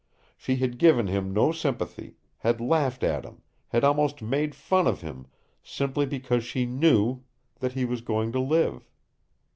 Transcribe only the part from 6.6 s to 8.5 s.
knew that he was going to